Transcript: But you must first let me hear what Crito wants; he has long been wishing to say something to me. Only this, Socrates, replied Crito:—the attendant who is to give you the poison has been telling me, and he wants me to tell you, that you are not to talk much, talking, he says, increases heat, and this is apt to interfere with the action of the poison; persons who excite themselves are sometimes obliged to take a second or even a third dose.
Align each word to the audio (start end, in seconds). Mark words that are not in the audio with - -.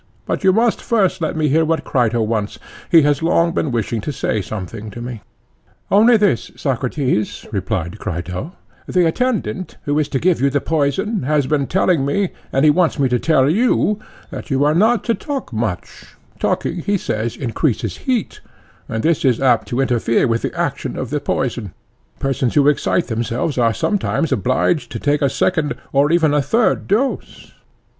But 0.25 0.43
you 0.43 0.51
must 0.51 0.81
first 0.81 1.21
let 1.21 1.35
me 1.37 1.47
hear 1.47 1.63
what 1.63 1.83
Crito 1.83 2.23
wants; 2.23 2.57
he 2.89 3.03
has 3.03 3.21
long 3.21 3.51
been 3.51 3.69
wishing 3.69 4.01
to 4.01 4.11
say 4.11 4.41
something 4.41 4.89
to 4.89 4.99
me. 4.99 5.21
Only 5.91 6.17
this, 6.17 6.49
Socrates, 6.55 7.45
replied 7.51 7.99
Crito:—the 7.99 9.05
attendant 9.05 9.77
who 9.83 9.99
is 9.99 10.07
to 10.09 10.17
give 10.17 10.41
you 10.41 10.49
the 10.49 10.59
poison 10.59 11.21
has 11.21 11.45
been 11.45 11.67
telling 11.67 12.03
me, 12.03 12.29
and 12.51 12.65
he 12.65 12.71
wants 12.71 12.97
me 12.97 13.09
to 13.09 13.19
tell 13.19 13.47
you, 13.47 13.99
that 14.31 14.49
you 14.49 14.63
are 14.65 14.73
not 14.73 15.03
to 15.03 15.13
talk 15.13 15.53
much, 15.53 16.15
talking, 16.39 16.79
he 16.79 16.97
says, 16.97 17.37
increases 17.37 17.97
heat, 17.97 18.39
and 18.89 19.03
this 19.03 19.23
is 19.23 19.39
apt 19.39 19.67
to 19.67 19.81
interfere 19.81 20.25
with 20.27 20.41
the 20.41 20.59
action 20.59 20.97
of 20.97 21.11
the 21.11 21.19
poison; 21.19 21.75
persons 22.17 22.55
who 22.55 22.67
excite 22.67 23.05
themselves 23.05 23.55
are 23.55 23.71
sometimes 23.71 24.31
obliged 24.31 24.91
to 24.91 24.97
take 24.97 25.21
a 25.21 25.29
second 25.29 25.75
or 25.93 26.11
even 26.11 26.33
a 26.33 26.41
third 26.41 26.87
dose. 26.87 27.53